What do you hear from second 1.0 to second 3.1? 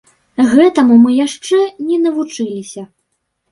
мы яшчэ не навучыліся.